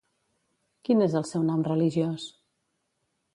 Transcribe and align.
Quin 0.87 1.03
és 1.07 1.17
el 1.19 1.25
seu 1.33 1.43
nom 1.51 1.61
religiós? 1.67 2.27